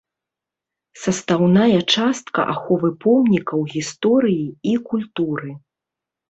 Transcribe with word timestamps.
Састаўная 1.01 1.79
частка 1.95 2.41
аховы 2.53 2.89
помнікаў 3.05 3.59
гісторыі 3.75 4.45
і 4.73 4.75
культуры. 4.89 5.49